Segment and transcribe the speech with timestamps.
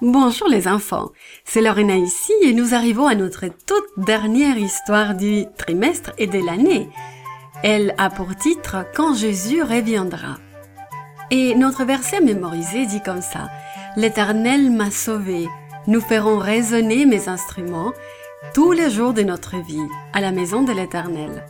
[0.00, 1.10] Bonjour les enfants,
[1.44, 6.38] c'est Lorena ici et nous arrivons à notre toute dernière histoire du trimestre et de
[6.38, 6.88] l'année.
[7.64, 10.36] Elle a pour titre Quand Jésus reviendra.
[11.32, 13.48] Et notre verset mémorisé dit comme ça
[13.96, 15.48] L'Éternel m'a sauvé,
[15.88, 17.92] nous ferons résonner mes instruments
[18.54, 21.44] tous les jours de notre vie à la maison de l'Éternel.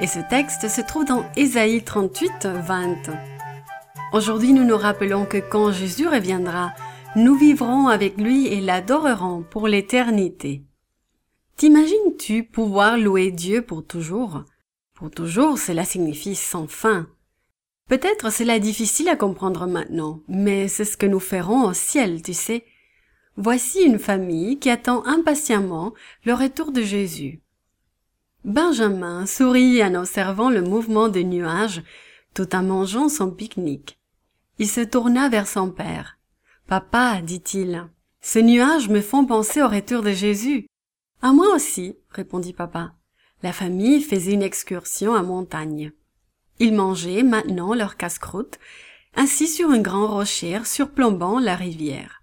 [0.00, 3.10] Et ce texte se trouve dans Ésaïe 38, 20.
[4.12, 6.74] Aujourd'hui, nous nous rappelons que quand Jésus reviendra,
[7.14, 10.64] nous vivrons avec lui et l'adorerons pour l'éternité.
[11.56, 14.44] T'imagines-tu pouvoir louer Dieu pour toujours?
[14.94, 17.06] Pour toujours, cela signifie sans fin.
[17.88, 22.22] Peut-être cela est difficile à comprendre maintenant, mais c'est ce que nous ferons au ciel,
[22.22, 22.64] tu sais.
[23.36, 25.92] Voici une famille qui attend impatiemment
[26.24, 27.42] le retour de Jésus.
[28.44, 31.82] Benjamin sourit en observant le mouvement des nuages
[32.34, 33.98] tout en mangeant son pique-nique.
[34.58, 36.18] Il se tourna vers son père.
[36.66, 37.88] Papa, dit-il,
[38.20, 40.66] ces nuages me font penser au retour de Jésus.
[41.20, 42.94] À moi aussi, répondit papa.
[43.42, 45.92] La famille faisait une excursion à montagne.
[46.60, 48.58] Ils mangeaient maintenant leur casse-croûte,
[49.14, 52.22] assis sur un grand rocher surplombant la rivière.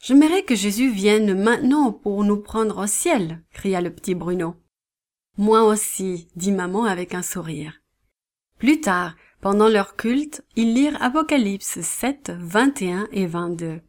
[0.00, 4.56] J'aimerais que Jésus vienne maintenant pour nous prendre au ciel, cria le petit Bruno.
[5.36, 7.74] Moi aussi, dit maman avec un sourire.
[8.58, 13.80] Plus tard, pendant leur culte, ils lirent Apocalypse 7, 21 et 22.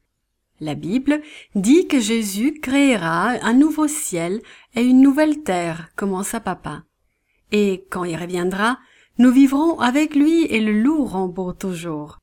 [0.61, 1.21] La Bible
[1.55, 4.41] dit que Jésus créera un nouveau ciel
[4.75, 6.83] et une nouvelle terre, commença papa.
[7.51, 8.77] Et quand il reviendra,
[9.17, 12.19] nous vivrons avec lui et le louerons pour toujours.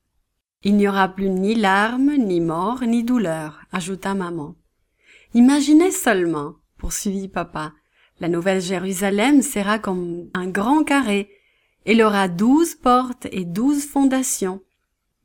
[0.63, 4.55] Il n'y aura plus ni larmes, ni mort, ni douleur, ajouta maman.
[5.35, 7.73] Imaginez seulement, poursuivit papa,
[8.21, 11.31] la nouvelle Jérusalem sera comme un grand carré
[11.87, 14.61] elle aura douze portes et douze fondations.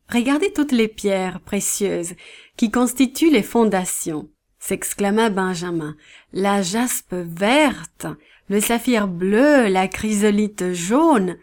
[0.09, 2.13] Regardez toutes les pierres précieuses
[2.55, 5.95] qui constituent les fondations, s'exclama Benjamin.
[6.33, 8.05] La jaspe verte,
[8.47, 11.37] le saphir bleu, la chrysolite jaune.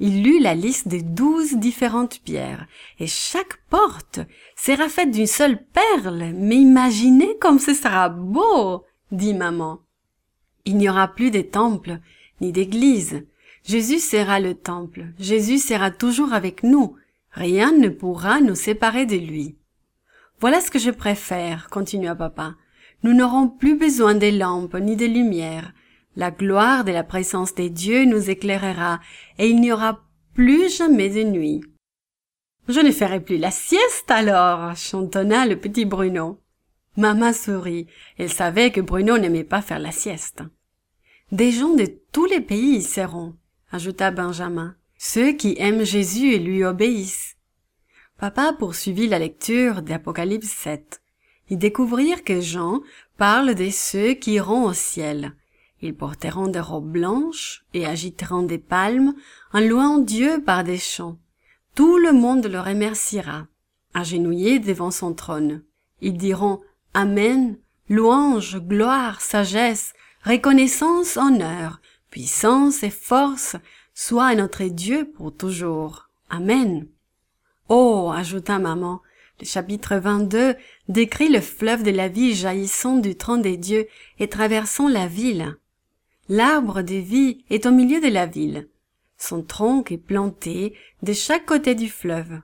[0.00, 2.66] Il lut la liste des douze différentes pierres,
[2.98, 4.20] et chaque porte
[4.56, 6.32] sera faite d'une seule perle.
[6.34, 9.80] Mais imaginez comme ce sera beau, dit maman.
[10.64, 11.98] Il n'y aura plus de temples,
[12.40, 13.24] ni d'églises,
[13.64, 16.96] Jésus sera le temple, Jésus sera toujours avec nous,
[17.30, 19.56] rien ne pourra nous séparer de lui.
[20.40, 22.56] Voilà ce que je préfère, continua papa.
[23.04, 25.72] Nous n'aurons plus besoin des lampes ni des lumières.
[26.16, 29.00] La gloire de la présence des dieux nous éclairera,
[29.38, 31.62] et il n'y aura plus jamais de nuit.
[32.68, 36.40] Je ne ferai plus la sieste alors, chantonna le petit Bruno.
[36.96, 37.86] Maman sourit.
[38.18, 40.42] Elle savait que Bruno n'aimait pas faire la sieste.
[41.32, 43.34] Des gens de tous les pays y seront
[43.72, 47.36] ajouta Benjamin, ceux qui aiment Jésus et lui obéissent.
[48.18, 51.02] Papa poursuivit la lecture d'Apocalypse 7.
[51.48, 52.82] Ils découvrirent que Jean
[53.16, 55.34] parle de ceux qui iront au ciel.
[55.80, 59.14] Ils porteront des robes blanches et agiteront des palmes
[59.52, 61.18] en louant Dieu par des chants.
[61.74, 63.46] Tout le monde le remerciera,
[63.94, 65.64] agenouillé devant son trône.
[66.00, 66.60] Ils diront
[66.94, 69.94] Amen, louange, gloire, sagesse,
[70.24, 71.80] reconnaissance, honneur,
[72.12, 73.56] puissance et force
[73.94, 76.10] soient à notre Dieu pour toujours.
[76.28, 76.86] Amen.
[77.70, 79.00] Oh, ajouta maman,
[79.40, 80.54] le chapitre 22
[80.88, 85.56] décrit le fleuve de la vie jaillissant du trône des dieux et traversant la ville.
[86.28, 88.68] L'arbre de vie est au milieu de la ville.
[89.16, 92.42] Son tronc est planté de chaque côté du fleuve.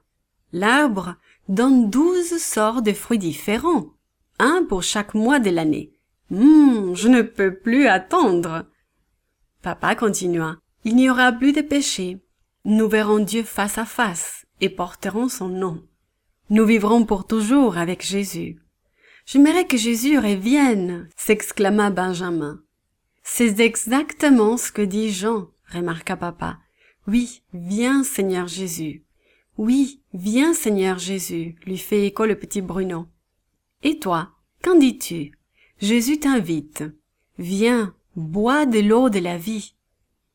[0.52, 1.16] L'arbre
[1.50, 3.90] donne douze sortes de fruits différents,
[4.38, 5.92] un pour chaque mois de l'année.
[6.32, 8.64] Hum, je ne peux plus attendre.
[9.62, 10.58] Papa continua.
[10.84, 12.18] Il n'y aura plus de péché.
[12.64, 15.84] Nous verrons Dieu face à face et porterons son nom.
[16.50, 18.58] Nous vivrons pour toujours avec Jésus.
[19.26, 22.62] J'aimerais que Jésus revienne, s'exclama Benjamin.
[23.22, 26.58] C'est exactement ce que dit Jean, remarqua papa.
[27.06, 29.04] Oui, viens Seigneur Jésus.
[29.58, 33.06] Oui, viens Seigneur Jésus, lui fait écho le petit Bruno.
[33.82, 34.30] Et toi,
[34.62, 35.32] qu'en dis-tu?
[35.80, 36.84] Jésus t'invite.
[37.38, 39.76] Viens, Bois de l'eau de la vie.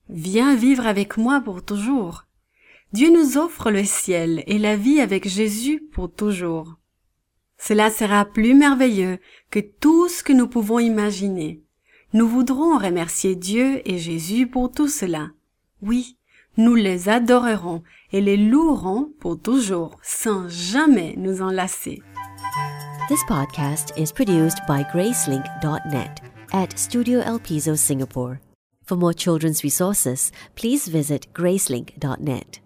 [0.07, 2.23] Viens vivre avec moi pour toujours.
[2.93, 6.75] Dieu nous offre le ciel et la vie avec Jésus pour toujours.
[7.57, 9.19] Cela sera plus merveilleux
[9.51, 11.61] que tout ce que nous pouvons imaginer.
[12.13, 15.31] Nous voudrons remercier Dieu et Jésus pour tout cela.
[15.81, 16.15] Oui,
[16.55, 17.83] nous les adorerons
[18.13, 22.01] et les louerons pour toujours sans jamais nous en lasser.
[23.09, 26.32] This podcast is produced by gracelink.net.
[26.53, 28.39] at Studio El Piso Singapore.
[28.85, 32.62] For more children's resources, please visit gracelink.net.